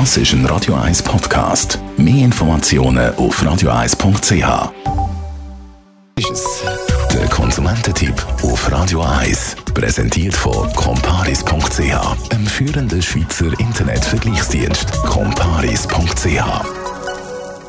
[0.00, 1.78] Das ist ein Radio 1 Podcast.
[1.96, 4.72] Mehr Informationen auf radio1.ch.
[6.16, 6.64] Ist es
[7.12, 14.90] der Konsumententipp auf Radio 1 präsentiert von comparis.ch, einem führenden Schweizer Internetvergleichsdienst.
[15.04, 16.42] comparis.ch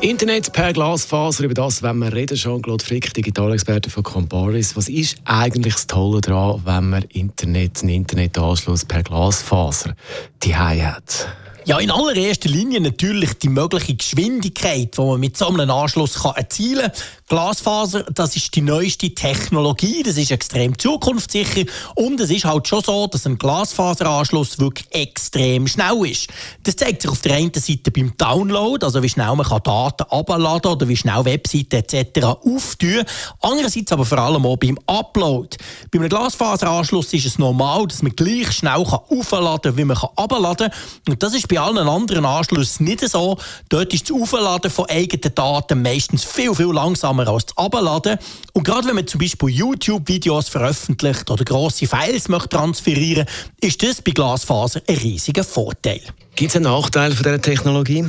[0.00, 2.36] Internet per Glasfaser, über das wenn wir reden.
[2.36, 4.76] Jean-Claude Frick, Digitalexperte von Comparis.
[4.76, 9.94] Was ist eigentlich das Tolle daran, wenn man Internet, einen Internetanschluss per Glasfaser
[10.42, 11.28] die hat?
[11.66, 16.36] Ja, in allererster Linie natürlich die mögliche Geschwindigkeit, die man mit so einem Anschluss kann
[16.36, 16.92] erzielen kann.
[17.28, 21.64] Glasfaser, das ist die neueste Technologie, das ist extrem zukunftssicher
[21.96, 26.28] und es ist halt schon so, dass ein Glasfaseranschluss wirklich extrem schnell ist.
[26.62, 30.70] Das zeigt sich auf der einen Seite beim Download, also wie schnell man Daten abladen
[30.70, 32.26] oder wie schnell Webseiten etc.
[32.26, 33.02] auftun.
[33.40, 35.56] Andererseits aber vor allem auch beim Upload.
[35.90, 40.70] Bei einem Glasfaseranschluss ist es normal, dass man gleich schnell aufladen kann, wie man abladen
[40.70, 40.78] kann.
[41.08, 43.36] Und das ist bei allen anderen Anschlüssen nicht so.
[43.68, 48.18] Dort ist das Aufladen von eigenen Daten meistens viel, viel langsamer langsamer als das Abladen.
[48.52, 53.26] Und gerade wenn man zum Beispiel YouTube-Videos veröffentlicht oder grosse Files möchte transferieren
[53.60, 56.00] ist das bei Glasfaser ein riesiger Vorteil.
[56.34, 58.04] Gibt es einen Nachteil von dieser Technologie?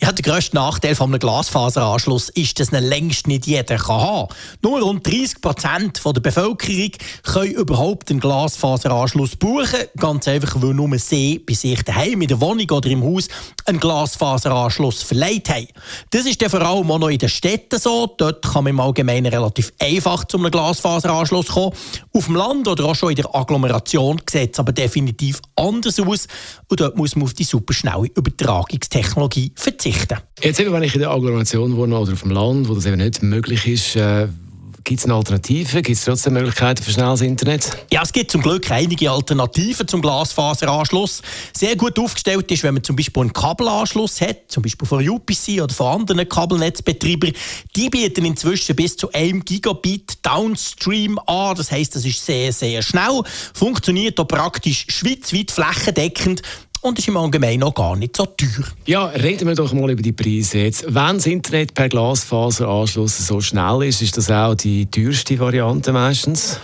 [0.00, 4.28] Ja, der grösste Nachteil von einem Glasfaseranschluss ist, dass ihn längst nicht jeder kann haben
[4.62, 6.92] Nur rund 30 Prozent der Bevölkerung
[7.24, 9.80] können überhaupt einen Glasfaseranschluss buchen.
[9.96, 13.26] Ganz einfach, weil nur sie bei sich daheim, in der Wohnung oder im Haus
[13.66, 15.66] einen Glasfaseranschluss verleiht haben.
[16.10, 18.06] Das ist dann vor allem auch noch in den Städten so.
[18.18, 21.72] Dort kann man im Allgemeinen relativ einfach zu einem Glasfaseranschluss kommen.
[22.12, 26.28] Auf dem Land oder auch schon in der Agglomeration sieht es aber definitiv anders aus.
[26.68, 30.18] Und dort muss man auf die superschnelle Übertragungstechnologie verzichten verzichten.
[30.40, 32.98] Jetzt eben, wenn ich in der Agglomeration wohne oder auf dem Land, wo das eben
[32.98, 34.28] nicht möglich ist, äh
[34.88, 35.82] Gibt es eine Alternative?
[35.82, 37.76] Gibt es trotzdem Möglichkeiten für schnelles Internet?
[37.92, 41.20] Ja, es gibt zum Glück einige Alternativen zum Glasfaseranschluss.
[41.52, 45.60] Sehr gut aufgestellt ist, wenn man zum Beispiel einen Kabelanschluss hat, zum Beispiel von UPC
[45.62, 47.32] oder von anderen Kabelnetzbetreibern.
[47.76, 51.54] Die bieten inzwischen bis zu 1 Gigabit Downstream an.
[51.56, 53.20] Das heißt, das ist sehr, sehr schnell.
[53.52, 56.40] Funktioniert auch praktisch schweizweit flächendeckend
[56.80, 58.64] und ist im Allgemeinen noch gar nicht so teuer.
[58.86, 60.84] Ja, reden wir doch mal über die Preise jetzt.
[60.86, 66.60] Wenn das Internet per Glasfaseranschluss so schnell ist, ist das auch die teuerste Variante meistens?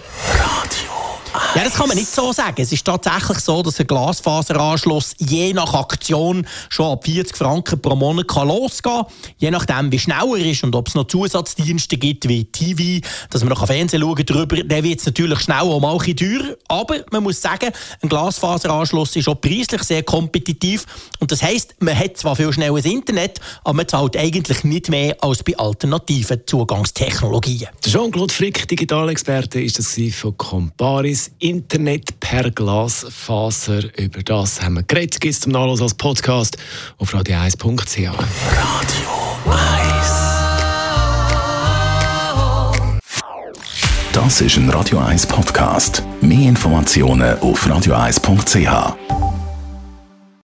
[1.57, 2.61] Ja, das kann man nicht so sagen.
[2.61, 7.95] Es ist tatsächlich so, dass ein Glasfaseranschluss je nach Aktion schon ab 40 Franken pro
[7.95, 9.07] Monat kann losgehen kann.
[9.39, 13.43] Je nachdem, wie schnell er ist und ob es noch Zusatzdienste gibt, wie TV, dass
[13.43, 16.57] man noch Fernsehen schauen kann, dann wird es natürlich schnell auch mal ein teurer.
[16.67, 17.71] Aber man muss sagen,
[18.03, 20.87] ein Glasfaseranschluss ist auch preislich sehr kompetitiv.
[21.21, 25.17] Und das heisst, man hat zwar viel schnelles Internet, aber man zahlt eigentlich nicht mehr
[25.21, 27.69] als bei alternativen Zugangstechnologien.
[27.81, 31.31] Jean-Claude Frick, Digitalexperte, ist das von Comparis.
[31.45, 33.83] Internet per Glasfaser.
[33.99, 35.21] Über das haben wir geredet.
[35.21, 36.57] Gibt es zum Nachlass als Podcast
[36.97, 37.99] auf radio1.ch.
[37.99, 39.11] Radio
[39.53, 40.25] 1
[44.15, 46.03] Das ist ein Radio 1 Podcast.
[46.23, 49.24] Mehr Informationen auf radio1.ch.